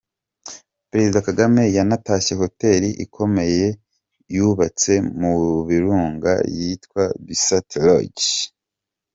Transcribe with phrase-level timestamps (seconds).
[0.89, 3.67] Perezida Kagame yanatashye Hoteli ikomeye
[4.35, 5.35] yubatse mu
[5.67, 8.29] Birunga yitwa Bisate Lodge.